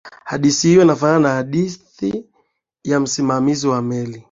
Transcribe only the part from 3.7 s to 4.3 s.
meli